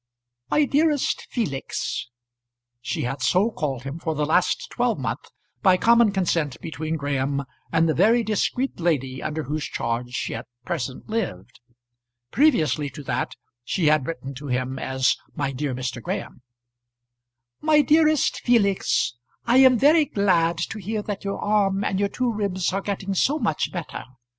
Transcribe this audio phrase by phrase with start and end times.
[0.49, 2.09] MY DEAREST FELIX,
[2.81, 5.29] she had so called him for the last twelvemonth
[5.61, 10.47] by common consent between Graham and the very discreet lady under whose charge she at
[10.65, 11.59] present lived.
[12.31, 13.33] Previously to that
[13.63, 16.01] she had written to him as, My dear Mr.
[16.01, 16.41] Graham.
[17.61, 19.13] MY DEAREST FELIX,
[19.45, 23.13] I am very glad to hear that your arm and your two ribs are getting
[23.13, 24.03] so much better.